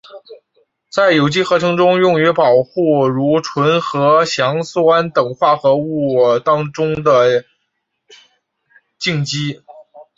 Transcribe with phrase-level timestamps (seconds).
[0.89, 7.45] 在有机合成中用于保护如醇和羧酸等化合物当中的
[8.99, 9.61] 羟基。